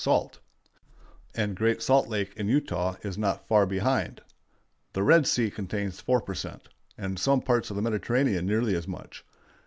salt, 0.03 0.39
and 1.35 1.55
Great 1.55 1.79
Salt 1.79 2.07
Lake 2.07 2.33
in 2.35 2.47
Utah 2.49 2.95
is 3.03 3.19
not 3.19 3.47
far 3.47 3.67
behind. 3.67 4.19
The 4.93 5.03
Red 5.03 5.27
Sea 5.27 5.51
contains 5.51 6.01
4 6.01 6.21
per 6.21 6.33
cent., 6.33 6.67
and 6.97 7.19
some 7.19 7.39
parts 7.39 7.69
of 7.69 7.75
the 7.75 7.83
Mediterranean 7.83 8.47
nearly 8.47 8.73
as 8.73 8.87
much. 8.87 9.23